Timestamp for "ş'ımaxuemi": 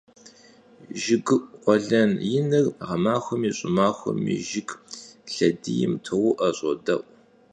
3.57-4.33